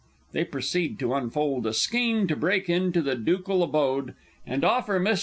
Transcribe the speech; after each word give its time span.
[They 0.31 0.45
proceed 0.45 0.97
to 0.97 1.13
unfold 1.13 1.67
a 1.67 1.73
scheme 1.73 2.25
to 2.27 2.35
break 2.35 2.67
into 2.71 3.03
the 3.03 3.13
Ducal 3.15 3.61
abode, 3.61 4.15
and 4.47 4.63
offer 4.65 4.99
Miss 4.99 5.19
J. 5.19 5.19